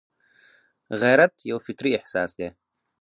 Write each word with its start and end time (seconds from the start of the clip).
غیرت 1.01 1.33
یو 1.49 1.57
فطري 1.65 1.91
احساس 1.99 2.29
دی 2.39 2.49